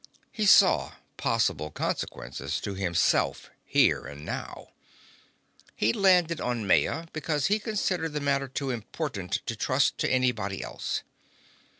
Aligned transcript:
He 0.31 0.47
saw 0.47 0.93
possible 1.15 1.69
consequences 1.69 2.59
to 2.61 2.73
himself, 2.73 3.51
here 3.63 4.07
and 4.07 4.25
now. 4.25 4.69
He'd 5.75 5.95
landed 5.95 6.41
on 6.41 6.65
Maya 6.65 7.05
because 7.13 7.45
he 7.53 7.59
considered 7.59 8.13
the 8.13 8.19
matter 8.19 8.47
too 8.47 8.71
important 8.71 9.45
to 9.45 9.55
trust 9.55 9.99
to 9.99 10.09
anybody 10.11 10.63
else. 10.63 11.03